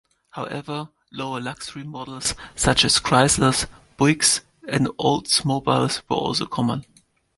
[0.31, 3.67] However, lower luxury models such as Chryslers,
[3.99, 6.85] Buicks and Oldsmobiles were also common.